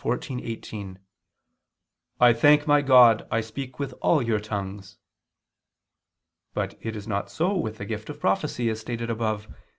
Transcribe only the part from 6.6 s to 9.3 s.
it is not so with the gift of prophecy, as stated